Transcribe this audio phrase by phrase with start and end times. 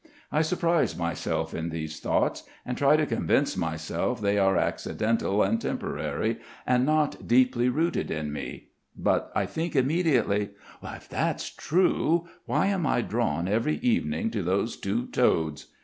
[0.31, 5.61] I surprise myself in these thoughts and try to convince myself they are accidental and
[5.61, 12.65] temporary and not deeply rooted in me, but I think immediately: "If that's true, why
[12.65, 15.67] am I drawn every evening to those two toads."